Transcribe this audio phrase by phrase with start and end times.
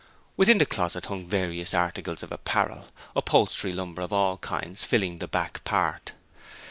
[0.35, 5.27] Within the closet hung various articles of apparel, upholstery lumber of all kinds filling the
[5.27, 6.13] back part.